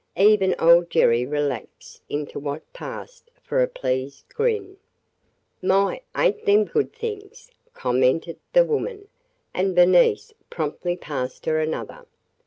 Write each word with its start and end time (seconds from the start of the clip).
Even 0.17 0.55
old 0.57 0.89
Jerry 0.89 1.27
relaxed 1.27 2.01
into 2.09 2.39
what 2.39 2.73
passed 2.73 3.29
for 3.43 3.61
a 3.61 3.67
pleased 3.67 4.27
grin. 4.33 4.77
"My! 5.61 6.01
ain't 6.17 6.43
them 6.43 6.65
things 6.65 7.51
good!" 7.51 7.73
commented 7.75 8.39
the 8.53 8.65
woman, 8.65 9.09
and 9.53 9.75
Bernice 9.75 10.33
promptly 10.49 10.97
passed 10.97 11.45
her 11.45 11.59
another. 11.59 12.07